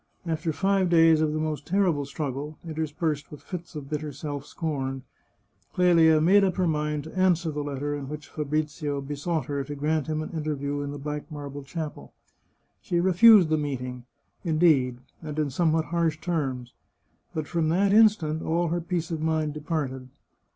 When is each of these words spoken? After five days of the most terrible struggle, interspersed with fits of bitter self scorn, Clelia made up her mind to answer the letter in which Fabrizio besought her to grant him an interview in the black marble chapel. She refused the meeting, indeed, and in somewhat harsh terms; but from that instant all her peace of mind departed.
After 0.25 0.51
five 0.51 0.89
days 0.89 1.21
of 1.21 1.31
the 1.31 1.37
most 1.39 1.67
terrible 1.67 2.05
struggle, 2.07 2.57
interspersed 2.65 3.29
with 3.29 3.43
fits 3.43 3.75
of 3.75 3.87
bitter 3.91 4.11
self 4.11 4.47
scorn, 4.47 5.03
Clelia 5.75 6.19
made 6.19 6.43
up 6.43 6.55
her 6.55 6.65
mind 6.65 7.03
to 7.03 7.15
answer 7.15 7.51
the 7.51 7.63
letter 7.63 7.93
in 7.93 8.09
which 8.09 8.27
Fabrizio 8.27 8.99
besought 8.99 9.45
her 9.45 9.63
to 9.63 9.75
grant 9.75 10.07
him 10.07 10.23
an 10.23 10.31
interview 10.31 10.81
in 10.81 10.89
the 10.89 10.97
black 10.97 11.31
marble 11.31 11.61
chapel. 11.61 12.13
She 12.81 12.99
refused 12.99 13.49
the 13.49 13.57
meeting, 13.59 14.05
indeed, 14.43 14.97
and 15.21 15.37
in 15.37 15.51
somewhat 15.51 15.85
harsh 15.85 16.19
terms; 16.19 16.73
but 17.35 17.45
from 17.47 17.69
that 17.69 17.93
instant 17.93 18.41
all 18.41 18.69
her 18.69 18.81
peace 18.81 19.11
of 19.11 19.21
mind 19.21 19.53
departed. 19.53 20.09